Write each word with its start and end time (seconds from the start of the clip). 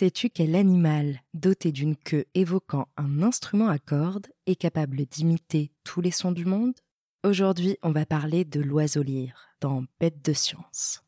Sais-tu 0.00 0.30
quel 0.30 0.56
animal, 0.56 1.20
doté 1.34 1.72
d'une 1.72 1.94
queue 1.94 2.24
évoquant 2.34 2.88
un 2.96 3.22
instrument 3.22 3.68
à 3.68 3.78
cordes, 3.78 4.28
est 4.46 4.56
capable 4.56 5.04
d'imiter 5.04 5.72
tous 5.84 6.00
les 6.00 6.10
sons 6.10 6.32
du 6.32 6.46
monde? 6.46 6.72
Aujourd'hui, 7.22 7.76
on 7.82 7.90
va 7.90 8.06
parler 8.06 8.46
de 8.46 8.62
l'oiseau 8.62 9.02
lyre 9.02 9.50
dans 9.60 9.84
Bête 10.00 10.24
de 10.24 10.32
science. 10.32 11.02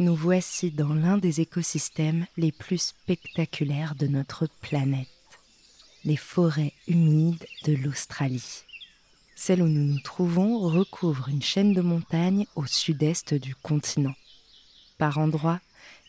Nous 0.00 0.16
voici 0.16 0.72
dans 0.72 0.92
l'un 0.92 1.18
des 1.18 1.40
écosystèmes 1.40 2.26
les 2.36 2.50
plus 2.50 2.78
spectaculaires 2.78 3.94
de 3.94 4.08
notre 4.08 4.48
planète, 4.60 5.06
les 6.04 6.16
forêts 6.16 6.72
humides 6.88 7.46
de 7.64 7.74
l'Australie. 7.74 8.64
Celle 9.36 9.62
où 9.62 9.68
nous 9.68 9.84
nous 9.84 10.00
trouvons 10.00 10.58
recouvre 10.58 11.28
une 11.28 11.42
chaîne 11.42 11.74
de 11.74 11.80
montagnes 11.80 12.44
au 12.56 12.66
sud-est 12.66 13.34
du 13.34 13.54
continent. 13.54 14.16
Par 14.98 15.18
endroits, 15.18 15.60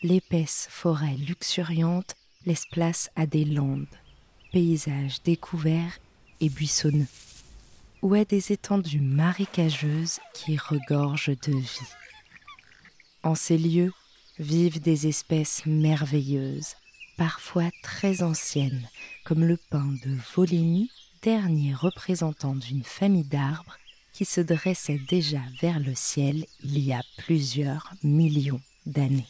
l'épaisse 0.01 0.67
forêt 0.71 1.15
luxuriante 1.17 2.15
laisse 2.47 2.65
place 2.65 3.11
à 3.15 3.27
des 3.27 3.45
landes, 3.45 3.85
paysages 4.51 5.21
découverts 5.21 5.99
et 6.41 6.49
buissonneux, 6.49 7.07
ou 8.01 8.15
à 8.15 8.25
des 8.25 8.51
étendues 8.51 8.99
marécageuses 8.99 10.17
qui 10.33 10.57
regorgent 10.57 11.37
de 11.43 11.51
vie. 11.51 12.04
En 13.25 13.33
ces 13.33 13.57
lieux 13.57 13.91
vivent 14.37 14.79
des 14.79 15.07
espèces 15.07 15.63
merveilleuses, 15.65 16.75
parfois 17.17 17.71
très 17.81 18.21
anciennes, 18.21 18.87
comme 19.23 19.43
le 19.43 19.57
pin 19.57 19.95
de 20.05 20.15
Volénie, 20.35 20.91
dernier 21.23 21.73
représentant 21.73 22.53
d'une 22.53 22.83
famille 22.83 23.23
d'arbres 23.23 23.79
qui 24.13 24.25
se 24.25 24.41
dressait 24.41 25.01
déjà 25.09 25.39
vers 25.59 25.79
le 25.79 25.95
ciel 25.95 26.45
il 26.63 26.77
y 26.77 26.93
a 26.93 27.01
plusieurs 27.17 27.91
millions 28.03 28.61
d'années. 28.85 29.25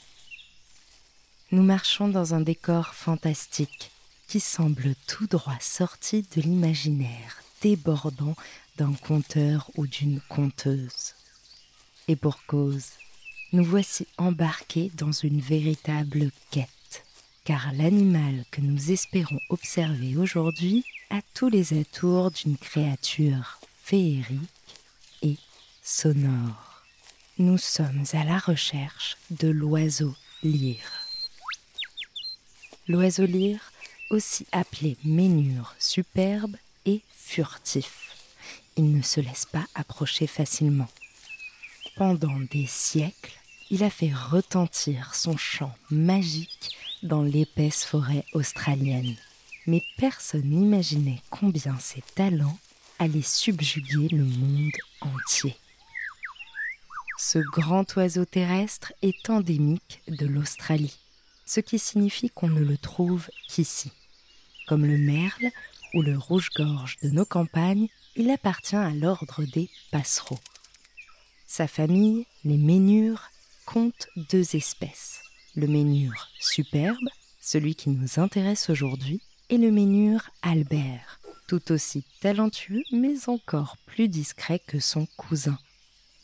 Nous 1.52 1.64
marchons 1.64 2.10
dans 2.10 2.34
un 2.34 2.42
décor 2.42 2.88
fantastique 2.96 3.92
qui 4.28 4.42
semble 4.42 4.96
tout 5.08 5.28
droit 5.28 5.58
sorti 5.62 6.26
de 6.36 6.42
l'imaginaire, 6.42 7.42
débordant 7.62 8.36
d'un 8.76 8.92
conteur 8.92 9.72
ou 9.78 9.88
d'une 9.88 10.20
conteuse. 10.28 11.14
Et 12.10 12.18
pour 12.18 12.46
cause, 12.46 12.90
nous 13.56 13.64
voici 13.64 14.06
embarqués 14.18 14.92
dans 14.96 15.14
une 15.14 15.40
véritable 15.40 16.30
quête, 16.52 17.06
car 17.46 17.72
l'animal 17.72 18.44
que 18.52 18.60
nous 18.60 18.92
espérons 18.92 19.40
observer 19.50 20.18
aujourd'hui 20.18 20.84
a 21.10 21.22
tous 21.34 21.48
les 21.48 21.80
atours 21.80 22.32
d'une 22.32 22.58
créature 22.58 23.62
féerique 23.82 24.42
et 25.22 25.38
sonore. 25.82 26.84
Nous 27.38 27.58
sommes 27.58 28.04
à 28.12 28.26
la 28.26 28.40
recherche 28.40 29.16
de 29.32 29.48
l'oiseau 29.48 30.14
lyre. 30.44 30.92
L'oiseau 32.90 33.26
lyre, 33.26 33.72
aussi 34.10 34.46
appelé 34.52 34.98
ménure 35.06 35.76
superbe 35.80 36.58
et 36.86 37.02
furtif. 37.16 38.18
Il 38.76 38.96
ne 38.98 39.02
se 39.02 39.22
laisse 39.22 39.46
pas 39.46 39.66
approcher 39.76 40.28
facilement. 40.28 40.90
Pendant 41.96 42.38
des 42.52 42.68
siècles, 42.68 43.40
il 43.72 43.84
a 43.84 43.90
fait 43.90 44.14
retentir 44.14 45.16
son 45.16 45.38
chant 45.38 45.76
magique 45.90 46.76
dans 47.04 47.24
l'épaisse 47.24 47.84
forêt 47.84 48.26
australienne. 48.34 49.16
Mais 49.68 49.84
personne 49.98 50.46
n'imaginait 50.46 51.22
combien 51.30 51.78
ses 51.80 52.04
talents 52.14 52.58
allaient 53.00 53.22
subjuguer 53.22 54.10
le 54.10 54.24
monde 54.24 54.72
entier. 55.02 55.56
Ce 57.18 57.40
grand 57.40 57.96
oiseau 57.96 58.26
terrestre 58.26 58.94
est 59.02 59.30
endémique 59.30 60.02
de 60.08 60.28
l'Australie, 60.28 60.98
ce 61.46 61.60
qui 61.60 61.80
signifie 61.80 62.30
qu'on 62.30 62.50
ne 62.50 62.64
le 62.64 62.78
trouve 62.78 63.30
qu'ici. 63.48 63.92
Comme 64.68 64.86
le 64.86 64.98
merle 64.98 65.52
ou 65.94 66.02
le 66.02 66.18
rouge-gorge 66.18 66.98
de 67.02 67.10
nos 67.10 67.26
campagnes, 67.26 67.88
il 68.16 68.30
appartient 68.30 68.76
à 68.76 68.92
l'ordre 68.92 69.44
des 69.44 69.70
passereaux. 69.92 70.40
Sa 71.48 71.68
famille, 71.68 72.26
les 72.44 72.58
ménures, 72.58 73.30
compte 73.66 74.08
deux 74.16 74.56
espèces. 74.56 75.22
Le 75.56 75.68
ménure 75.68 76.28
superbe, 76.40 77.10
celui 77.42 77.76
qui 77.76 77.90
nous 77.90 78.20
intéresse 78.20 78.70
aujourd'hui, 78.70 79.22
et 79.50 79.58
le 79.58 79.72
ménure 79.72 80.30
albert, 80.42 81.20
tout 81.48 81.72
aussi 81.72 82.04
talentueux 82.22 82.84
mais 82.92 83.30
encore 83.30 83.78
plus 83.86 84.08
discret 84.08 84.60
que 84.66 84.80
son 84.80 85.08
cousin. 85.18 85.58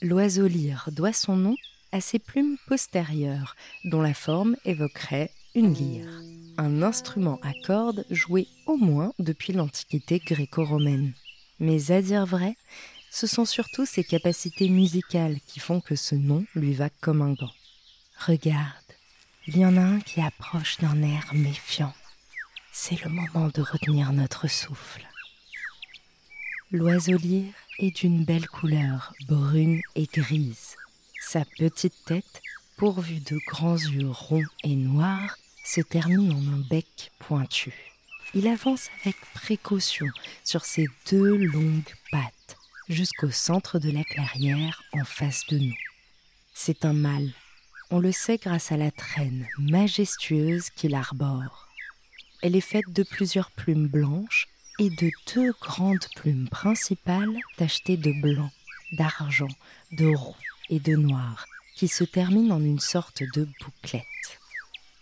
L'oiseau 0.02 0.48
lyre 0.48 0.90
doit 0.92 1.14
son 1.14 1.36
nom 1.36 1.56
à 1.92 2.02
ses 2.02 2.20
plumes 2.20 2.58
postérieures, 2.68 3.56
dont 3.86 4.02
la 4.02 4.14
forme 4.14 4.56
évoquerait 4.66 5.32
une 5.54 5.74
lyre, 5.74 6.22
un 6.58 6.82
instrument 6.82 7.40
à 7.44 7.52
cordes 7.66 8.06
joué 8.10 8.48
au 8.66 8.78
moins 8.78 9.14
depuis 9.20 9.54
l'Antiquité 9.54 10.20
gréco-romaine. 10.20 11.14
Mais 11.60 11.92
à 11.92 12.02
dire 12.02 12.26
vrai, 12.26 12.56
ce 13.12 13.28
sont 13.28 13.46
surtout 13.46 13.86
ses 13.86 14.06
capacités 14.06 14.70
musicales 14.70 15.38
qui 15.46 15.60
font 15.60 15.82
que 15.82 15.98
ce 15.98 16.16
nom 16.16 16.46
lui 16.56 16.74
va 16.74 16.90
comme 16.90 17.22
un 17.22 17.34
gant. 17.34 17.52
Regarde, 18.26 18.72
il 19.48 19.58
y 19.58 19.66
en 19.66 19.76
a 19.76 19.82
un 19.82 20.00
qui 20.00 20.22
approche 20.22 20.78
d'un 20.78 21.04
air 21.04 21.30
méfiant. 21.34 21.94
C'est 22.72 23.04
le 23.04 23.10
moment 23.10 23.50
de 23.50 23.62
retenir 23.62 24.14
notre 24.14 24.48
souffle. 24.48 25.06
L'oiseau 26.72 27.18
lyre 27.18 27.54
est 27.80 27.98
d'une 27.98 28.24
belle 28.24 28.48
couleur, 28.48 29.14
brune 29.28 29.82
et 29.96 30.06
grise. 30.06 30.78
Sa 31.20 31.44
petite 31.44 32.06
tête, 32.06 32.42
pourvue 32.78 33.20
de 33.20 33.38
grands 33.46 33.76
yeux 33.76 34.10
ronds 34.10 34.48
et 34.64 34.76
noirs, 34.76 35.38
se 35.66 35.82
termine 35.82 36.32
en 36.32 36.54
un 36.54 36.64
bec 36.70 37.12
pointu. 37.20 37.74
Il 38.34 38.48
avance 38.48 38.88
avec 39.02 39.18
précaution 39.34 40.08
sur 40.46 40.64
ses 40.64 40.88
deux 41.10 41.36
longues 41.36 41.94
pattes 42.10 42.58
jusqu'au 42.90 43.32
centre 43.32 43.80
de 43.80 43.92
la 43.92 44.04
clairière 44.04 44.84
en 44.94 45.04
face 45.04 45.46
de 45.50 45.58
nous. 45.58 45.78
C'est 46.54 46.86
un 46.86 46.94
mâle. 46.94 47.32
On 47.90 48.00
le 48.00 48.12
sait 48.12 48.38
grâce 48.38 48.72
à 48.72 48.78
la 48.78 48.92
traîne 48.92 49.48
majestueuse 49.58 50.70
qu'il 50.70 50.96
arbore. 50.96 51.68
Elle 52.42 52.56
est 52.56 52.62
faite 52.62 52.92
de 52.92 53.04
plusieurs 53.04 53.52
plumes 53.52 53.88
blanches 53.88 54.48
et 54.80 54.90
de 54.90 55.12
deux 55.34 55.54
grandes 55.62 56.08
plumes 56.16 56.50
principales 56.50 57.38
tachetées 57.58 57.98
de 57.98 58.12
blanc, 58.22 58.50
d'argent, 58.94 59.48
de 59.92 60.08
roux 60.08 60.36
et 60.70 60.80
de 60.80 60.96
noir, 60.96 61.46
qui 61.76 61.88
se 61.88 62.04
terminent 62.04 62.56
en 62.56 62.64
une 62.64 62.80
sorte 62.80 63.24
de 63.36 63.48
bouclette. 63.64 64.06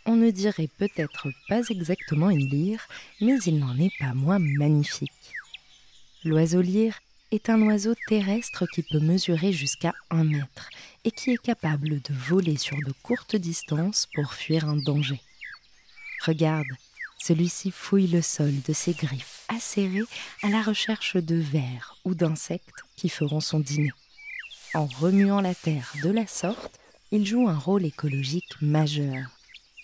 On 0.06 0.16
ne 0.16 0.32
dirait 0.32 0.70
peut-être 0.78 1.30
pas 1.48 1.62
exactement 1.70 2.30
une 2.30 2.50
lyre, 2.50 2.82
mais 3.22 3.38
il 3.46 3.60
n'en 3.60 3.78
est 3.78 3.96
pas 4.00 4.14
moins 4.14 4.40
magnifique. 4.40 5.12
L'oiseau 6.24 6.62
lyre 6.62 7.00
est 7.32 7.50
un 7.50 7.62
oiseau 7.62 7.94
terrestre 8.08 8.66
qui 8.66 8.82
peut 8.84 9.00
mesurer 9.00 9.54
jusqu'à 9.54 9.94
un 10.10 10.24
mètre 10.24 10.70
et 11.06 11.12
qui 11.12 11.32
est 11.32 11.42
capable 11.42 12.02
de 12.02 12.14
voler 12.14 12.58
sur 12.58 12.78
de 12.78 12.94
courtes 13.04 13.36
distances 13.36 14.08
pour 14.16 14.34
fuir 14.34 14.68
un 14.68 14.78
danger. 14.78 15.22
Regarde, 16.26 16.68
celui-ci 17.20 17.72
fouille 17.72 18.08
le 18.08 18.22
sol 18.22 18.54
de 18.68 18.74
ses 18.74 18.94
griffes 18.94 19.44
acérées 19.48 20.06
à 20.42 20.50
la 20.50 20.62
recherche 20.62 21.18
de 21.18 21.36
vers 21.36 21.98
ou 22.06 22.16
d'insectes 22.16 22.84
qui 22.96 23.10
feront 23.10 23.42
son 23.42 23.60
dîner. 23.60 23.92
En 24.74 24.86
remuant 24.86 25.42
la 25.42 25.56
terre 25.56 25.94
de 26.04 26.10
la 26.10 26.28
sorte, 26.28 26.80
il 27.12 27.26
joue 27.26 27.48
un 27.48 27.58
rôle 27.58 27.86
écologique 27.86 28.62
majeur. 28.62 29.30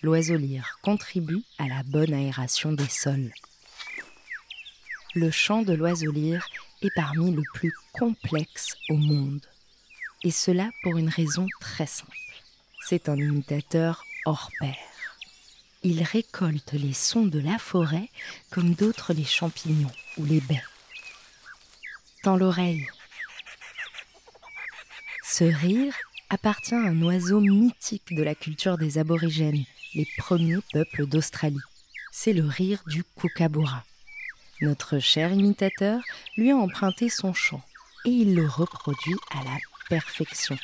L'oiseau 0.02 0.38
lyre 0.38 0.78
contribue 0.84 1.42
à 1.58 1.68
la 1.68 1.84
bonne 1.84 2.14
aération 2.14 2.72
des 2.72 2.88
sols. 2.88 3.32
Le 5.16 5.32
chant 5.32 5.62
de 5.62 5.74
l'oiseau 5.74 6.12
lyre 6.12 6.48
parmi 6.96 7.32
le 7.32 7.44
plus 7.54 7.74
complexe 7.94 8.76
au 8.90 8.98
monde. 8.98 9.46
Et 10.24 10.32
cela 10.32 10.70
pour 10.84 10.98
une 10.98 11.10
raison 11.10 11.48
très 11.60 11.86
simple. 11.86 12.18
C'est 12.88 13.10
un 13.10 13.16
imitateur 13.16 14.04
hors 14.26 14.52
pair. 14.60 14.76
Il 15.84 16.04
récolte 16.04 16.74
les 16.74 16.94
sons 16.94 17.26
de 17.26 17.40
la 17.40 17.60
forêt 17.60 18.10
comme 18.50 18.74
d'autres 18.74 19.14
les 19.14 19.24
champignons 19.24 19.92
ou 20.18 20.26
les 20.26 20.42
baies. 20.42 20.64
Dans 22.24 22.38
l'oreille. 22.38 22.88
Ce 25.24 25.44
rire 25.44 25.94
appartient 26.30 26.74
à 26.74 26.80
un 26.80 27.02
oiseau 27.04 27.40
mythique 27.40 28.16
de 28.16 28.24
la 28.24 28.36
culture 28.36 28.78
des 28.78 28.98
aborigènes, 28.98 29.66
les 29.94 30.08
premiers 30.18 30.62
peuples 30.74 31.06
d'Australie. 31.06 31.60
C'est 32.12 32.34
le 32.34 32.46
rire 32.46 32.82
du 32.88 33.04
kookaburra. 33.04 33.84
Notre 34.62 35.00
cher 35.00 35.32
imitateur 35.34 36.02
lui 36.38 36.52
a 36.52 36.56
emprunté 36.56 37.10
son 37.10 37.34
chant 37.34 37.62
et 38.06 38.10
il 38.10 38.36
le 38.36 38.48
reproduit 38.48 39.18
à 39.32 39.44
la 39.44 39.58
perfection. 39.90 40.58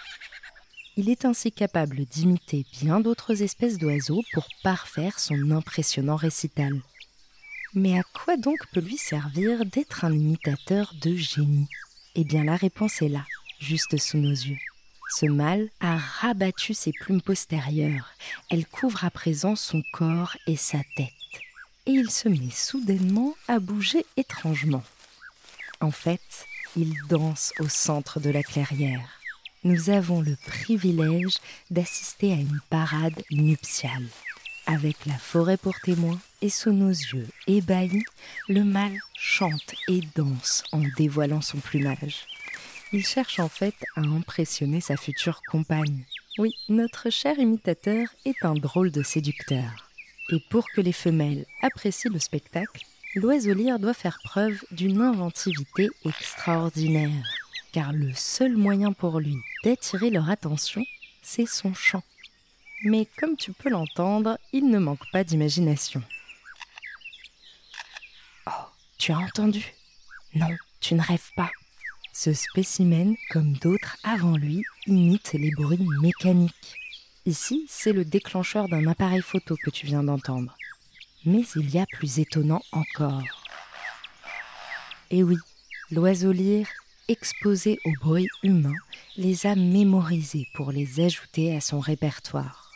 Il 0.97 1.09
est 1.09 1.25
ainsi 1.25 1.51
capable 1.51 2.05
d'imiter 2.05 2.65
bien 2.81 2.99
d'autres 2.99 3.41
espèces 3.41 3.77
d'oiseaux 3.77 4.23
pour 4.33 4.47
parfaire 4.63 5.19
son 5.19 5.51
impressionnant 5.51 6.15
récital. 6.15 6.81
Mais 7.73 7.97
à 7.97 8.03
quoi 8.03 8.37
donc 8.37 8.57
peut 8.73 8.81
lui 8.81 8.97
servir 8.97 9.65
d'être 9.65 10.05
un 10.05 10.13
imitateur 10.13 10.93
de 11.01 11.15
génie? 11.15 11.67
Eh 12.15 12.23
bien 12.23 12.43
la 12.43 12.55
réponse 12.55 13.01
est 13.01 13.09
là, 13.09 13.25
juste 13.59 13.97
sous 13.97 14.17
nos 14.17 14.31
yeux. 14.31 14.57
Ce 15.09 15.25
mâle 15.25 15.69
a 15.81 15.97
rabattu 15.97 16.73
ses 16.73 16.91
plumes 16.91 17.21
postérieures. 17.21 18.09
Elles 18.49 18.65
couvrent 18.65 19.05
à 19.05 19.11
présent 19.11 19.55
son 19.55 19.81
corps 19.93 20.35
et 20.47 20.55
sa 20.55 20.79
tête. 20.95 21.20
Et 21.87 21.91
il 21.91 22.11
se 22.11 22.29
met 22.29 22.51
soudainement 22.51 23.35
à 23.47 23.59
bouger 23.59 24.05
étrangement. 24.17 24.83
En 25.79 25.91
fait, 25.91 26.45
il 26.75 26.95
danse 27.09 27.53
au 27.59 27.67
centre 27.67 28.19
de 28.19 28.29
la 28.29 28.43
clairière. 28.43 29.19
Nous 29.63 29.89
avons 29.89 30.21
le 30.21 30.35
privilège 30.47 31.37
d'assister 31.69 32.33
à 32.33 32.35
une 32.35 32.59
parade 32.69 33.21
nuptiale. 33.31 34.07
Avec 34.67 35.05
la 35.05 35.17
forêt 35.17 35.57
pour 35.57 35.79
témoin 35.79 36.19
et 36.41 36.49
sous 36.49 36.71
nos 36.71 36.89
yeux 36.89 37.27
ébahis, 37.47 38.03
le 38.47 38.63
mâle 38.63 38.99
chante 39.15 39.73
et 39.87 40.01
danse 40.15 40.63
en 40.71 40.81
dévoilant 40.97 41.41
son 41.41 41.57
plumage. 41.57 42.25
Il 42.93 43.05
cherche 43.05 43.39
en 43.39 43.49
fait 43.49 43.75
à 43.95 44.01
impressionner 44.01 44.81
sa 44.81 44.97
future 44.97 45.41
compagne. 45.49 46.05
Oui, 46.37 46.55
notre 46.69 47.09
cher 47.09 47.37
imitateur 47.39 48.07
est 48.25 48.43
un 48.43 48.53
drôle 48.53 48.91
de 48.91 49.03
séducteur. 49.03 49.90
Et 50.31 50.39
pour 50.49 50.65
que 50.69 50.79
les 50.79 50.93
femelles 50.93 51.45
apprécient 51.61 52.11
le 52.11 52.19
spectacle, 52.19 52.85
l'oiseau 53.15 53.53
lyre 53.53 53.79
doit 53.79 53.93
faire 53.93 54.19
preuve 54.23 54.63
d'une 54.71 55.01
inventivité 55.01 55.89
extraordinaire, 56.05 57.11
car 57.73 57.91
le 57.91 58.13
seul 58.13 58.55
moyen 58.55 58.93
pour 58.93 59.19
lui 59.19 59.35
d'attirer 59.65 60.09
leur 60.09 60.29
attention, 60.29 60.83
c'est 61.21 61.45
son 61.45 61.73
chant. 61.73 62.03
Mais 62.85 63.07
comme 63.19 63.35
tu 63.35 63.51
peux 63.51 63.69
l'entendre, 63.69 64.39
il 64.53 64.69
ne 64.69 64.79
manque 64.79 65.03
pas 65.11 65.25
d'imagination. 65.25 66.01
Oh, 68.47 68.65
tu 68.97 69.11
as 69.11 69.19
entendu? 69.19 69.73
Non, 70.33 70.47
tu 70.79 70.95
ne 70.95 71.01
rêves 71.01 71.29
pas. 71.35 71.51
Ce 72.13 72.33
spécimen, 72.33 73.15
comme 73.31 73.53
d'autres 73.53 73.97
avant 74.03 74.37
lui, 74.37 74.63
imite 74.87 75.33
les 75.33 75.51
bruits 75.51 75.87
mécaniques. 76.01 76.80
Ici, 77.27 77.67
c'est 77.69 77.93
le 77.93 78.03
déclencheur 78.03 78.67
d'un 78.67 78.87
appareil 78.87 79.21
photo 79.21 79.55
que 79.63 79.69
tu 79.69 79.85
viens 79.85 80.03
d'entendre. 80.03 80.55
Mais 81.23 81.43
il 81.55 81.69
y 81.69 81.77
a 81.77 81.85
plus 81.85 82.17
étonnant 82.17 82.61
encore. 82.71 83.21
Et 85.11 85.21
oui, 85.21 85.37
l'oiseau 85.91 86.31
lyre, 86.31 86.67
exposé 87.07 87.77
au 87.85 87.91
bruit 88.01 88.27
humain, 88.41 88.73
les 89.17 89.45
a 89.45 89.55
mémorisés 89.55 90.47
pour 90.55 90.71
les 90.71 90.99
ajouter 90.99 91.55
à 91.55 91.61
son 91.61 91.79
répertoire. 91.79 92.71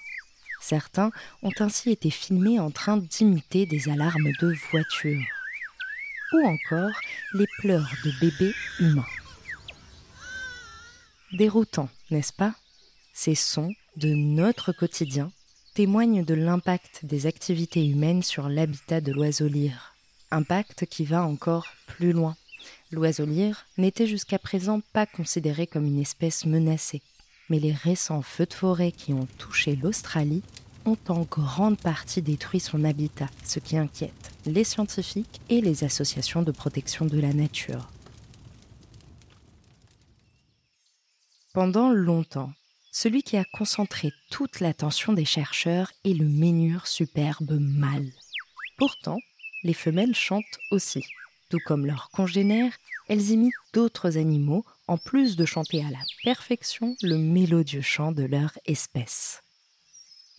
Certains 0.61 1.11
ont 1.41 1.53
ainsi 1.59 1.89
été 1.89 2.11
filmés 2.11 2.59
en 2.59 2.69
train 2.69 2.97
d'imiter 2.97 3.65
des 3.65 3.89
alarmes 3.89 4.31
de 4.41 4.53
voitures 4.69 5.25
ou 6.33 6.45
encore 6.45 6.99
les 7.33 7.47
pleurs 7.59 7.91
de 8.03 8.11
bébés 8.19 8.53
humains. 8.79 9.05
Déroutant, 11.33 11.89
n'est-ce 12.11 12.33
pas? 12.33 12.53
Ces 13.13 13.35
sons 13.35 13.73
de 13.97 14.13
notre 14.13 14.71
quotidien 14.71 15.31
témoignent 15.73 16.23
de 16.23 16.33
l'impact 16.33 17.05
des 17.05 17.27
activités 17.27 17.85
humaines 17.85 18.23
sur 18.23 18.49
l'habitat 18.49 19.01
de 19.01 19.11
l'oiseau 19.11 19.47
lyre. 19.47 19.93
Impact 20.31 20.85
qui 20.85 21.05
va 21.05 21.23
encore 21.23 21.67
plus 21.87 22.11
loin. 22.11 22.35
L'oiseau 22.91 23.25
lyre 23.25 23.65
n'était 23.77 24.07
jusqu'à 24.07 24.39
présent 24.39 24.81
pas 24.93 25.05
considéré 25.05 25.67
comme 25.67 25.85
une 25.85 25.99
espèce 25.99 26.45
menacée, 26.45 27.01
mais 27.49 27.59
les 27.59 27.73
récents 27.73 28.21
feux 28.21 28.45
de 28.45 28.53
forêt 28.53 28.91
qui 28.91 29.13
ont 29.13 29.27
touché 29.37 29.75
l'Australie 29.75 30.43
ont 30.85 30.97
en 31.07 31.21
grande 31.21 31.79
partie 31.79 32.21
détruit 32.21 32.59
son 32.59 32.83
habitat, 32.83 33.29
ce 33.43 33.59
qui 33.59 33.77
inquiète 33.77 34.31
les 34.45 34.63
scientifiques 34.63 35.41
et 35.49 35.61
les 35.61 35.83
associations 35.83 36.41
de 36.41 36.51
protection 36.51 37.05
de 37.05 37.19
la 37.19 37.33
nature. 37.33 37.89
Pendant 41.53 41.89
longtemps, 41.89 42.51
celui 42.95 43.23
qui 43.23 43.35
a 43.35 43.43
concentré 43.43 44.13
toute 44.31 44.61
l'attention 44.61 45.11
des 45.11 45.25
chercheurs 45.25 45.91
est 46.05 46.13
le 46.13 46.29
ménure 46.29 46.87
superbe 46.87 47.59
mâle. 47.59 48.09
Pourtant, 48.77 49.19
les 49.63 49.73
femelles 49.73 50.15
chantent 50.15 50.45
aussi. 50.71 51.03
Tout 51.49 51.59
comme 51.65 51.85
leurs 51.85 52.09
congénères, 52.11 52.71
elles 53.09 53.31
imitent 53.31 53.53
d'autres 53.73 54.17
animaux 54.17 54.63
en 54.87 54.97
plus 54.97 55.35
de 55.35 55.43
chanter 55.43 55.81
à 55.83 55.89
la 55.89 55.99
perfection 56.23 56.95
le 57.01 57.17
mélodieux 57.17 57.81
chant 57.81 58.13
de 58.13 58.23
leur 58.23 58.57
espèce. 58.65 59.41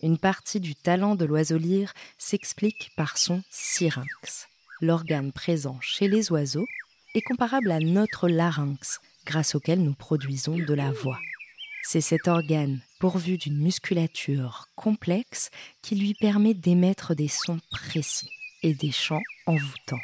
Une 0.01 0.17
partie 0.17 0.59
du 0.59 0.73
talent 0.73 1.13
de 1.13 1.25
l'oiseau 1.25 1.59
lyre 1.59 1.93
s'explique 2.17 2.89
par 2.97 3.19
son 3.19 3.43
syrinx. 3.51 4.47
L'organe 4.81 5.31
présent 5.31 5.77
chez 5.79 6.07
les 6.07 6.31
oiseaux 6.31 6.65
est 7.13 7.21
comparable 7.21 7.69
à 7.69 7.79
notre 7.79 8.27
larynx, 8.27 8.99
grâce 9.27 9.53
auquel 9.53 9.83
nous 9.83 9.93
produisons 9.93 10.57
de 10.57 10.73
la 10.73 10.91
voix. 10.91 11.19
C'est 11.89 12.01
cet 12.01 12.27
organe, 12.27 12.81
pourvu 12.99 13.37
d'une 13.37 13.59
musculature 13.59 14.67
complexe, 14.75 15.51
qui 15.81 15.95
lui 15.95 16.15
permet 16.15 16.53
d'émettre 16.53 17.15
des 17.15 17.29
sons 17.29 17.61
précis 17.71 18.29
et 18.61 18.73
des 18.73 18.91
chants 18.91 19.21
envoûtants. 19.45 20.01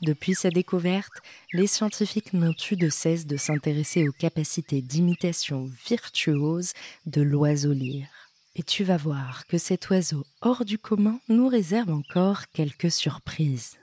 Depuis 0.00 0.34
sa 0.34 0.50
découverte, 0.50 1.22
les 1.52 1.68
scientifiques 1.68 2.32
n'ont 2.32 2.56
eu 2.68 2.74
de 2.74 2.88
cesse 2.88 3.26
de 3.26 3.36
s'intéresser 3.36 4.08
aux 4.08 4.12
capacités 4.12 4.82
d'imitation 4.82 5.70
virtuose 5.86 6.72
de 7.06 7.22
l'oiseau 7.22 7.72
lyre. 7.72 8.08
Et 8.56 8.64
tu 8.64 8.82
vas 8.82 8.96
voir 8.96 9.46
que 9.46 9.58
cet 9.58 9.88
oiseau 9.88 10.26
hors 10.40 10.64
du 10.64 10.78
commun 10.78 11.20
nous 11.28 11.46
réserve 11.46 11.90
encore 11.90 12.48
quelques 12.52 12.90
surprises. 12.90 13.78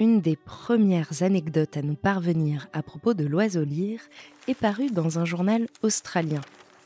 Une 0.00 0.22
des 0.22 0.34
premières 0.34 1.22
anecdotes 1.22 1.76
à 1.76 1.82
nous 1.82 1.94
parvenir 1.94 2.68
à 2.72 2.82
propos 2.82 3.12
de 3.12 3.26
l'oiseau 3.26 3.64
lyre 3.64 4.00
est 4.48 4.54
parue 4.54 4.90
dans 4.90 5.18
un 5.18 5.26
journal 5.26 5.66
australien, 5.82 6.40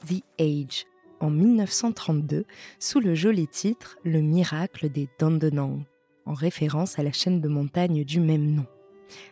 The 0.09 0.25
Age, 0.41 0.85
en 1.21 1.31
1932, 1.31 2.45
sous 2.81 2.99
le 2.99 3.15
joli 3.15 3.47
titre 3.47 3.99
Le 4.05 4.21
miracle 4.21 4.89
des 4.91 5.09
Dandenong, 5.21 5.85
en 6.27 6.35
référence 6.35 6.99
à 6.99 7.05
la 7.05 7.13
chaîne 7.13 7.41
de 7.41 7.47
montagne 7.47 8.03
du 8.03 8.19
même 8.19 8.51
nom. 8.51 8.67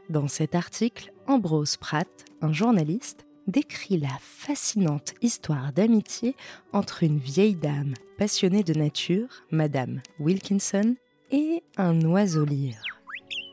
Dans 0.09 0.29
cet 0.29 0.55
article, 0.55 1.13
Ambrose 1.27 1.77
Pratt, 1.77 2.07
un 2.41 2.53
journaliste, 2.53 3.27
décrit 3.49 3.99
la 3.99 4.17
fascinante 4.21 5.15
histoire 5.23 5.73
d'amitié 5.73 6.37
entre 6.73 7.03
une 7.03 7.19
vieille 7.19 7.57
dame 7.57 7.95
passionnée 8.17 8.63
de 8.63 8.75
nature, 8.75 9.43
Madame 9.51 10.03
Wilkinson, 10.21 10.95
et 11.33 11.65
un 11.77 12.01
oiseau 12.03 12.45
lyre. 12.45 13.02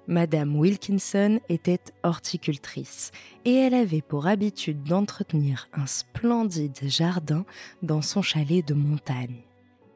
Madame 0.09 0.55
Wilkinson 0.55 1.39
était 1.49 1.83
horticultrice 2.01 3.11
et 3.45 3.53
elle 3.53 3.75
avait 3.75 4.01
pour 4.01 4.25
habitude 4.25 4.81
d'entretenir 4.81 5.69
un 5.71 5.85
splendide 5.85 6.79
jardin 6.81 7.45
dans 7.83 8.01
son 8.01 8.23
chalet 8.23 8.67
de 8.67 8.73
montagne. 8.73 9.43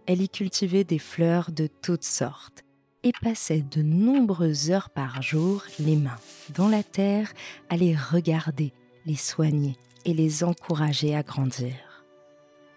Elle 0.05 0.21
y 0.21 0.29
cultivait 0.29 0.83
des 0.83 0.99
fleurs 0.99 1.49
de 1.49 1.67
toutes 1.81 2.03
sortes 2.03 2.63
et 3.01 3.11
passait 3.23 3.65
de 3.71 3.81
nombreuses 3.81 4.69
heures 4.69 4.91
par 4.91 5.23
jour 5.23 5.63
les 5.79 5.95
mains 5.95 6.19
dans 6.53 6.69
la 6.69 6.83
terre 6.83 7.33
à 7.71 7.75
les 7.75 7.95
regarder 7.95 8.71
les 9.07 9.15
soigner 9.15 9.77
et 10.05 10.13
les 10.13 10.43
encourager 10.43 11.15
à 11.15 11.23
grandir. 11.23 12.05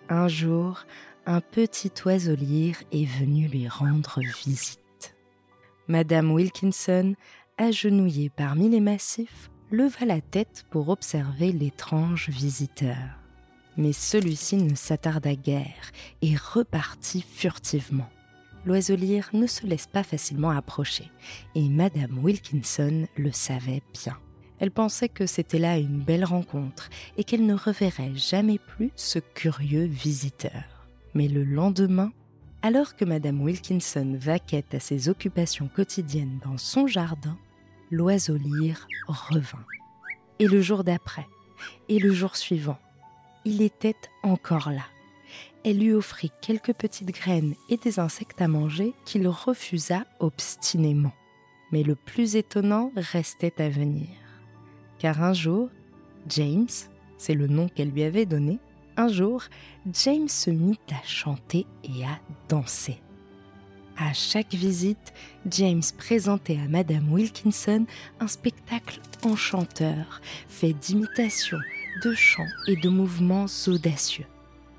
Un 0.09 0.29
jour, 0.29 0.87
un 1.27 1.43
petit 1.43 1.93
oiseau 2.07 2.35
lyre 2.35 2.83
est 2.93 3.05
venu 3.05 3.47
lui 3.47 3.69
rendre 3.69 4.21
visite. 4.43 4.86
Madame 5.89 6.33
Wilkinson, 6.33 7.15
agenouillée 7.59 8.29
parmi 8.29 8.69
les 8.69 8.81
massifs, 8.81 9.51
leva 9.71 10.05
la 10.05 10.21
tête 10.21 10.65
pour 10.71 10.89
observer 10.89 11.53
l'étrange 11.53 12.29
visiteur. 12.29 12.97
Mais 13.77 13.93
celui-ci 13.93 14.57
ne 14.57 14.75
s'attarda 14.75 15.37
guère 15.37 15.93
et 16.23 16.35
repartit 16.35 17.23
furtivement. 17.23 18.09
L'oiseau 18.65 18.97
lyre 18.97 19.31
ne 19.33 19.47
se 19.47 19.65
laisse 19.65 19.87
pas 19.87 20.03
facilement 20.03 20.51
approcher, 20.51 21.09
et 21.55 21.69
Madame 21.69 22.19
Wilkinson 22.19 23.07
le 23.17 23.31
savait 23.31 23.83
bien. 23.93 24.19
Elle 24.59 24.73
pensait 24.73 25.09
que 25.09 25.27
c'était 25.27 25.61
là 25.61 25.79
une 25.79 26.01
belle 26.01 26.25
rencontre 26.25 26.89
et 27.17 27.23
qu'elle 27.23 27.47
ne 27.47 27.55
reverrait 27.55 28.17
jamais 28.17 28.59
plus 28.59 28.91
ce 28.97 29.21
curieux 29.21 29.85
visiteur. 29.85 30.89
Mais 31.15 31.29
le 31.29 31.45
lendemain, 31.45 32.11
alors 32.67 32.97
que 32.97 33.05
Madame 33.05 33.41
Wilkinson 33.41 34.17
vaquait 34.19 34.65
à 34.73 34.81
ses 34.81 35.09
occupations 35.09 35.69
quotidiennes 35.69 36.41
dans 36.45 36.59
son 36.59 36.89
jardin, 36.89 37.39
l'oiseau 37.93 38.37
lyre 38.37 38.89
revint. 39.07 39.65
Et 40.41 40.49
le 40.49 40.61
jour 40.61 40.83
d'après, 40.83 41.29
et 41.89 42.01
le 42.01 42.13
jour 42.13 42.35
suivant, 42.35 42.79
il 43.45 43.63
était 43.63 43.95
encore 44.25 44.71
là. 44.71 44.83
Elle 45.65 45.79
lui 45.79 45.93
offrit 45.93 46.33
quelques 46.43 46.75
petites 46.75 47.13
graines 47.13 47.55
et 47.69 47.77
des 47.77 48.01
insectes 48.01 48.43
à 48.43 48.49
manger 48.49 48.95
qu'il 49.05 49.29
refusa 49.29 50.05
obstinément. 50.19 51.15
Mais 51.71 51.85
le 51.85 51.95
plus 51.95 52.35
étonnant 52.35 52.91
restait 52.97 53.63
à 53.63 53.69
venir 53.69 54.09
car 54.99 55.23
un 55.23 55.35
jour, 55.35 55.69
James, 56.29 56.67
c'est 57.17 57.35
le 57.35 57.47
nom 57.47 57.69
qu'elle 57.69 57.91
lui 57.91 58.03
avait 58.03 58.27
donné, 58.27 58.59
Un 58.97 59.09
jour, 59.09 59.43
James 59.93 60.29
se 60.29 60.51
mit 60.51 60.79
à 60.91 61.07
chanter 61.07 61.67
et 61.85 62.05
à 62.05 62.19
danser. 62.49 62.99
À 63.99 64.13
chaque 64.13 64.55
visite, 64.55 65.13
James 65.51 65.83
présentait 65.99 66.59
à 66.59 66.69
Madame 66.69 67.13
Wilkinson 67.13 67.87
un 68.21 68.27
spectacle 68.27 69.01
enchanteur, 69.23 70.21
fait 70.49 70.73
d'imitations, 70.73 71.59
de 72.05 72.13
chants 72.15 72.49
et 72.69 72.77
de 72.77 72.89
mouvements 72.89 73.47
audacieux. 73.67 74.27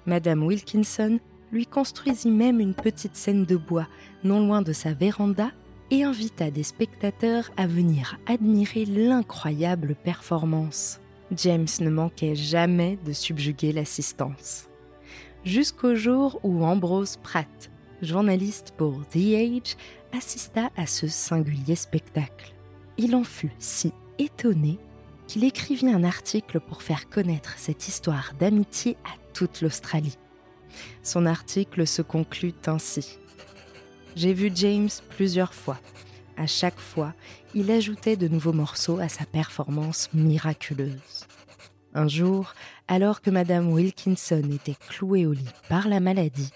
Madame 0.06 0.44
Wilkinson 0.44 1.20
lui 1.52 1.66
construisit 1.66 2.32
même 2.32 2.60
une 2.60 2.76
petite 2.76 3.16
scène 3.16 3.46
de 3.46 3.56
bois 3.56 3.88
non 4.24 4.46
loin 4.46 4.62
de 4.62 4.74
sa 4.74 4.94
véranda 4.94 5.52
et 5.92 6.04
invita 6.04 6.52
des 6.52 6.64
spectateurs 6.64 7.52
à 7.56 7.68
venir 7.68 8.20
admirer 8.28 8.86
l'incroyable 8.86 9.96
performance. 9.96 11.00
James 11.36 11.68
ne 11.82 11.90
manquait 11.90 12.36
jamais 12.36 12.98
de 13.06 13.12
subjuguer 13.12 13.74
l'assistance. 13.74 14.70
Jusqu'au 15.44 15.96
jour 15.96 16.40
où 16.44 16.64
Ambrose 16.64 17.18
Pratt, 17.18 17.70
journaliste 18.02 18.74
pour 18.78 19.06
The 19.10 19.34
Age, 19.36 19.76
assista 20.18 20.70
à 20.78 20.86
ce 20.86 21.08
singulier 21.08 21.76
spectacle. 21.76 22.54
Il 22.98 23.16
en 23.16 23.24
fut 23.24 23.52
si 23.60 23.92
étonné 24.20 24.80
qu'il 25.28 25.44
écrivit 25.44 25.90
un 25.90 26.04
article 26.04 26.60
pour 26.62 26.82
faire 26.82 27.10
connaître 27.10 27.56
cette 27.58 27.88
histoire 27.88 28.32
d'amitié 28.40 28.96
à 29.04 29.18
toute 29.34 29.62
l'Australie. 29.62 30.18
Son 31.04 31.26
article 31.26 31.86
se 31.86 32.02
conclut 32.02 32.54
ainsi. 32.66 33.20
J'ai 34.16 34.34
vu 34.34 34.52
James 34.56 34.90
plusieurs 35.10 35.54
fois. 35.54 35.78
À 36.38 36.46
chaque 36.46 36.80
fois, 36.80 37.14
il 37.56 37.72
ajoutait 37.72 38.16
de 38.16 38.28
nouveaux 38.28 38.54
morceaux 38.54 39.00
à 39.00 39.10
sa 39.10 39.26
performance 39.26 40.10
miraculeuse. 40.14 41.26
Un 41.96 42.08
jour, 42.08 42.54
alors 42.88 43.22
que 43.22 43.32
Madame 43.32 43.72
Wilkinson 43.74 44.44
était 44.54 44.78
clouée 44.88 45.26
au 45.26 45.34
lit 45.34 45.50
par 45.68 45.88
la 45.88 46.00
maladie, 46.00 46.52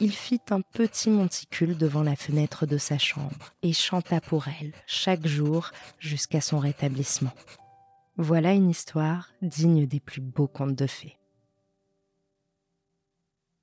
il 0.00 0.12
fit 0.12 0.40
un 0.50 0.60
petit 0.60 1.08
monticule 1.08 1.78
devant 1.78 2.02
la 2.02 2.14
fenêtre 2.14 2.66
de 2.66 2.76
sa 2.76 2.98
chambre 2.98 3.54
et 3.62 3.72
chanta 3.72 4.20
pour 4.20 4.48
elle 4.48 4.72
chaque 4.86 5.26
jour 5.26 5.70
jusqu'à 5.98 6.42
son 6.42 6.58
rétablissement. 6.58 7.32
Voilà 8.18 8.52
une 8.52 8.68
histoire 8.68 9.30
digne 9.40 9.86
des 9.86 10.00
plus 10.00 10.20
beaux 10.20 10.48
contes 10.48 10.76
de 10.76 10.86
fées. 10.86 11.16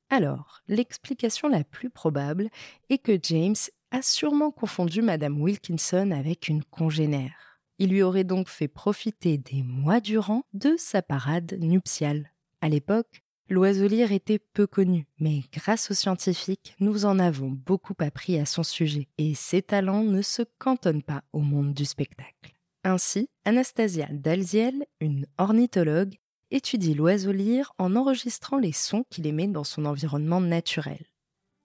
Alors, 0.09 0.63
l'explication 0.67 1.47
la 1.47 1.63
plus 1.63 1.91
probable 1.91 2.49
est 2.89 2.97
que 2.97 3.19
James 3.21 3.55
a 3.91 4.01
sûrement 4.01 4.51
confondu 4.51 5.01
Madame 5.01 5.41
Wilkinson 5.41 6.11
avec 6.11 6.47
une 6.47 6.63
congénère. 6.63 7.59
Il 7.77 7.89
lui 7.89 8.03
aurait 8.03 8.23
donc 8.23 8.49
fait 8.49 8.67
profiter 8.67 9.37
des 9.37 9.63
mois 9.63 9.99
durant 9.99 10.43
de 10.53 10.75
sa 10.77 11.01
parade 11.01 11.57
nuptiale. 11.59 12.31
À 12.61 12.69
l'époque, 12.69 13.23
l'oiselire 13.49 14.11
était 14.11 14.39
peu 14.39 14.67
connu, 14.67 15.07
mais 15.19 15.43
grâce 15.53 15.89
aux 15.89 15.93
scientifiques, 15.93 16.75
nous 16.79 17.05
en 17.05 17.19
avons 17.19 17.49
beaucoup 17.49 17.95
appris 17.99 18.37
à 18.37 18.45
son 18.45 18.63
sujet, 18.63 19.07
et 19.17 19.33
ses 19.33 19.61
talents 19.61 20.03
ne 20.03 20.21
se 20.21 20.43
cantonnent 20.57 21.03
pas 21.03 21.23
au 21.31 21.39
monde 21.39 21.73
du 21.73 21.85
spectacle. 21.85 22.53
Ainsi, 22.83 23.29
Anastasia 23.45 24.07
Dalziel, 24.11 24.85
une 24.99 25.25
ornithologue, 25.37 26.15
étudie 26.51 26.93
l'oiseau 26.95 27.31
lyre 27.31 27.73
en 27.77 27.95
enregistrant 27.95 28.57
les 28.57 28.71
sons 28.71 29.05
qu'il 29.09 29.27
émet 29.27 29.47
dans 29.47 29.63
son 29.63 29.85
environnement 29.85 30.41
naturel. 30.41 31.05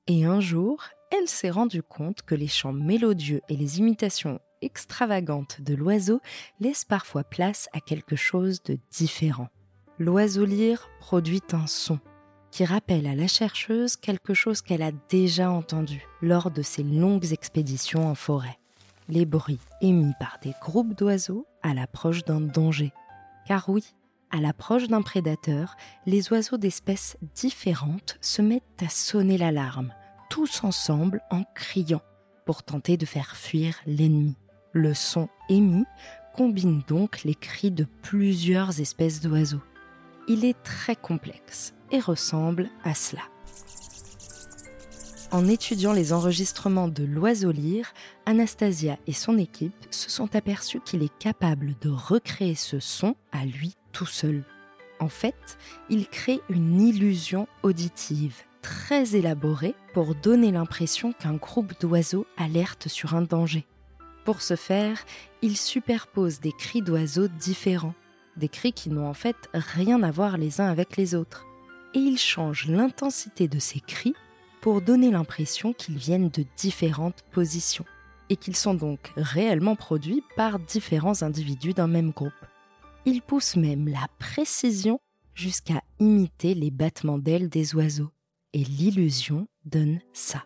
Et 0.06 0.24
un 0.24 0.40
jour, 0.40 0.84
elle 1.10 1.28
s'est 1.28 1.50
rendue 1.50 1.82
compte 1.82 2.22
que 2.22 2.34
les 2.34 2.48
chants 2.48 2.72
mélodieux 2.72 3.40
et 3.48 3.56
les 3.56 3.78
imitations 3.78 4.40
extravagantes 4.62 5.60
de 5.60 5.74
l'oiseau 5.74 6.20
laissent 6.60 6.84
parfois 6.84 7.24
place 7.24 7.68
à 7.72 7.80
quelque 7.80 8.16
chose 8.16 8.62
de 8.62 8.78
différent. 8.90 9.48
L'oiseau 9.98 10.44
lyre 10.44 10.88
produit 11.00 11.42
un 11.52 11.66
son 11.66 12.00
qui 12.50 12.64
rappelle 12.64 13.06
à 13.06 13.14
la 13.14 13.26
chercheuse 13.26 13.96
quelque 13.96 14.32
chose 14.32 14.62
qu'elle 14.62 14.82
a 14.82 14.92
déjà 15.08 15.50
entendu 15.50 16.06
lors 16.22 16.50
de 16.50 16.62
ses 16.62 16.84
longues 16.84 17.32
expéditions 17.32 18.08
en 18.08 18.14
forêt. 18.14 18.58
Les 19.08 19.26
bruits 19.26 19.58
émis 19.80 20.12
par 20.18 20.38
des 20.40 20.54
groupes 20.60 20.96
d'oiseaux 20.96 21.46
à 21.62 21.74
l'approche 21.74 22.24
d'un 22.24 22.40
danger. 22.40 22.92
Car 23.46 23.68
oui, 23.68 23.84
à 24.30 24.40
l'approche 24.40 24.88
d'un 24.88 25.02
prédateur, 25.02 25.76
les 26.06 26.32
oiseaux 26.32 26.56
d'espèces 26.56 27.16
différentes 27.34 28.18
se 28.20 28.40
mettent 28.40 28.82
à 28.84 28.88
sonner 28.88 29.36
l'alarme, 29.36 29.92
tous 30.34 30.64
ensemble 30.64 31.22
en 31.30 31.44
criant, 31.54 32.02
pour 32.44 32.64
tenter 32.64 32.96
de 32.96 33.06
faire 33.06 33.36
fuir 33.36 33.76
l'ennemi. 33.86 34.34
Le 34.72 34.92
son 34.92 35.28
émis 35.48 35.84
combine 36.34 36.82
donc 36.88 37.22
les 37.22 37.36
cris 37.36 37.70
de 37.70 37.86
plusieurs 38.02 38.80
espèces 38.80 39.20
d'oiseaux. 39.20 39.62
Il 40.26 40.44
est 40.44 40.60
très 40.64 40.96
complexe 40.96 41.72
et 41.92 42.00
ressemble 42.00 42.68
à 42.82 42.94
cela. 42.94 43.22
En 45.30 45.46
étudiant 45.46 45.92
les 45.92 46.12
enregistrements 46.12 46.88
de 46.88 47.04
l'oiseau 47.04 47.52
lyre, 47.52 47.92
Anastasia 48.26 48.98
et 49.06 49.12
son 49.12 49.38
équipe 49.38 49.86
se 49.92 50.10
sont 50.10 50.34
aperçus 50.34 50.80
qu'il 50.80 51.04
est 51.04 51.16
capable 51.20 51.76
de 51.80 51.90
recréer 51.90 52.56
ce 52.56 52.80
son 52.80 53.14
à 53.30 53.44
lui 53.44 53.76
tout 53.92 54.04
seul. 54.04 54.42
En 54.98 55.08
fait, 55.08 55.58
il 55.90 56.08
crée 56.08 56.40
une 56.48 56.80
illusion 56.80 57.46
auditive 57.62 58.42
très 58.64 59.14
élaborée 59.14 59.74
pour 59.92 60.14
donner 60.14 60.50
l'impression 60.50 61.12
qu'un 61.12 61.34
groupe 61.34 61.78
d'oiseaux 61.80 62.26
alerte 62.38 62.88
sur 62.88 63.14
un 63.14 63.20
danger. 63.20 63.66
Pour 64.24 64.40
ce 64.40 64.56
faire, 64.56 65.04
il 65.42 65.58
superpose 65.58 66.40
des 66.40 66.52
cris 66.52 66.80
d'oiseaux 66.80 67.28
différents, 67.28 67.94
des 68.38 68.48
cris 68.48 68.72
qui 68.72 68.88
n'ont 68.88 69.06
en 69.06 69.12
fait 69.12 69.36
rien 69.52 70.02
à 70.02 70.10
voir 70.10 70.38
les 70.38 70.62
uns 70.62 70.66
avec 70.70 70.96
les 70.96 71.14
autres. 71.14 71.44
Et 71.92 71.98
il 71.98 72.18
change 72.18 72.66
l'intensité 72.66 73.48
de 73.48 73.58
ces 73.58 73.80
cris 73.80 74.14
pour 74.62 74.80
donner 74.80 75.10
l'impression 75.10 75.74
qu'ils 75.74 75.98
viennent 75.98 76.30
de 76.30 76.46
différentes 76.56 77.22
positions, 77.32 77.84
et 78.30 78.36
qu'ils 78.36 78.56
sont 78.56 78.72
donc 78.72 79.12
réellement 79.14 79.76
produits 79.76 80.24
par 80.36 80.58
différents 80.58 81.22
individus 81.22 81.74
d'un 81.74 81.86
même 81.86 82.12
groupe. 82.12 82.32
Il 83.04 83.20
pousse 83.20 83.56
même 83.56 83.88
la 83.88 84.06
précision 84.18 85.00
jusqu'à 85.34 85.82
imiter 86.00 86.54
les 86.54 86.70
battements 86.70 87.18
d'ailes 87.18 87.50
des 87.50 87.74
oiseaux. 87.74 88.13
Et 88.54 88.62
l'illusion 88.62 89.48
donne 89.64 89.98
ça. 90.12 90.44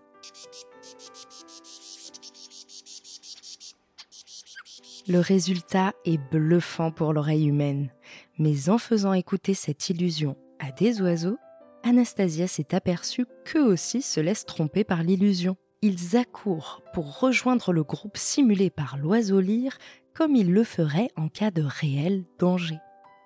Le 5.07 5.21
résultat 5.21 5.93
est 6.07 6.19
bluffant 6.31 6.91
pour 6.91 7.13
l'oreille 7.13 7.49
humaine, 7.49 7.91
mais 8.39 8.71
en 8.71 8.79
faisant 8.79 9.13
écouter 9.13 9.53
cette 9.53 9.91
illusion 9.91 10.37
à 10.59 10.73
des 10.73 11.03
oiseaux, 11.03 11.37
Anastasia 11.83 12.47
s'est 12.47 12.75
aperçue 12.75 13.27
qu'eux 13.45 13.65
aussi 13.65 14.01
se 14.01 14.21
laissent 14.21 14.47
tromper 14.47 14.85
par 14.85 15.03
l'illusion. 15.03 15.59
Ils 15.83 16.17
accourent 16.17 16.83
pour 16.95 17.21
rejoindre 17.21 17.75
le 17.75 17.85
groupe 17.85 18.17
simulé 18.17 18.71
par 18.71 18.97
l'oiseau 18.97 19.41
lyre 19.41 19.77
comme 20.15 20.35
il 20.35 20.51
le 20.51 20.65
ferait 20.65 21.11
en 21.17 21.29
cas 21.29 21.51
de 21.51 21.63
réel 21.63 22.25
danger. 22.39 22.79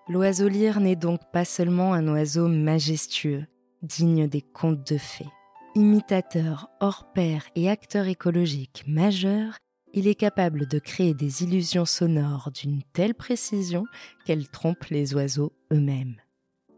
L'oiseau 0.08 0.48
lyre 0.48 0.80
n'est 0.80 0.96
donc 0.96 1.20
pas 1.32 1.44
seulement 1.44 1.94
un 1.94 2.08
oiseau 2.08 2.48
majestueux, 2.48 3.46
digne 3.82 4.28
des 4.28 4.42
contes 4.42 4.90
de 4.90 4.98
fées. 4.98 5.28
Imitateur 5.74 6.68
hors 6.80 7.12
pair 7.12 7.44
et 7.54 7.70
acteur 7.70 8.06
écologique 8.06 8.84
majeur, 8.86 9.56
il 9.94 10.06
est 10.06 10.14
capable 10.14 10.66
de 10.66 10.78
créer 10.78 11.14
des 11.14 11.42
illusions 11.42 11.84
sonores 11.84 12.50
d'une 12.52 12.82
telle 12.92 13.14
précision 13.14 13.84
qu'elles 14.24 14.48
trompent 14.48 14.86
les 14.90 15.14
oiseaux 15.14 15.52
eux-mêmes. 15.72 16.16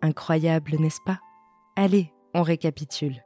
Incroyable, 0.03 0.77
n'est-ce 0.79 1.01
pas? 1.05 1.21
Allez, 1.77 2.13
on 2.35 2.43
récapitule. 2.43 3.23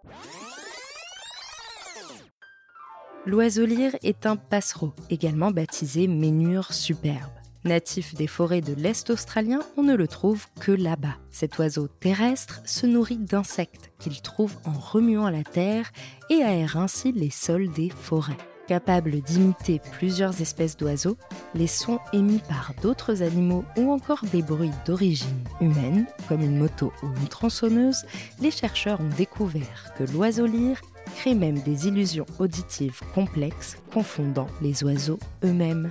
L'oiseau 3.27 3.67
lyre 3.67 3.97
est 4.03 4.27
un 4.27 4.37
passereau, 4.37 4.93
également 5.11 5.51
baptisé 5.51 6.07
ménure 6.07 6.73
superbe. 6.73 7.38
Natif 7.65 8.15
des 8.15 8.29
forêts 8.29 8.61
de 8.61 8.73
l'Est 8.73 9.11
australien, 9.11 9.61
on 9.77 9.83
ne 9.83 9.95
le 9.95 10.07
trouve 10.07 10.47
que 10.61 10.71
là-bas. 10.71 11.17
Cet 11.31 11.59
oiseau 11.59 11.89
terrestre 11.89 12.61
se 12.65 12.87
nourrit 12.87 13.19
d'insectes 13.19 13.91
qu'il 13.99 14.21
trouve 14.23 14.55
en 14.65 14.73
remuant 14.73 15.29
la 15.29 15.43
terre 15.43 15.91
et 16.31 16.43
aère 16.43 16.77
ainsi 16.77 17.13
les 17.13 17.31
sols 17.31 17.71
des 17.73 17.91
forêts. 17.91 18.37
Capable 18.69 19.23
d'imiter 19.23 19.81
plusieurs 19.93 20.43
espèces 20.43 20.77
d'oiseaux, 20.77 21.17
les 21.55 21.67
sons 21.67 22.01
émis 22.13 22.43
par 22.49 22.75
d'autres 22.83 23.23
animaux 23.23 23.65
ou 23.79 23.91
encore 23.91 24.23
des 24.31 24.43
bruits 24.43 24.71
d'origine 24.87 25.43
humaine, 25.61 26.07
comme 26.29 26.43
une 26.43 26.59
moto 26.59 26.93
ou 27.03 27.07
une 27.07 27.29
tronçonneuse, 27.29 28.05
les 28.41 28.51
chercheurs 28.51 29.01
ont 29.01 29.17
découvert 29.17 29.95
que 29.97 30.05
l'oiseau 30.05 30.47
lyre 30.47 30.81
crée 31.17 31.35
même 31.35 31.59
des 31.61 31.89
illusions 31.89 32.27
auditives 32.39 33.01
complexes 33.15 33.79
confondant 33.93 34.49
les 34.61 34.85
oiseaux 34.85 35.19
eux-mêmes. 35.43 35.91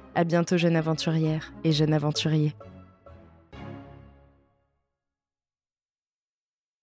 À 0.13 0.25
bientôt 0.25 0.57
jeune 0.57 0.75
aventurière 0.75 1.53
et 1.63 1.71
jeune 1.71 1.93
aventurier. 1.93 2.53